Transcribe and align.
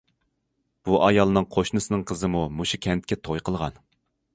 بۇ 0.89 0.97
ئايالنىڭ 1.09 1.47
قوشنىسىنىڭ 1.57 2.07
قىزىمۇ 2.13 2.45
مۇشۇ 2.59 2.85
كەنتكە 2.87 3.23
توي 3.29 3.49
قىلغان. 3.51 3.83